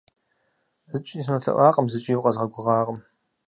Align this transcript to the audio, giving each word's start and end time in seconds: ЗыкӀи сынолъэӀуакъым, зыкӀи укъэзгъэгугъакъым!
ЗыкӀи 0.91 1.19
сынолъэӀуакъым, 1.25 1.87
зыкӀи 1.91 2.13
укъэзгъэгугъакъым! 2.17 2.99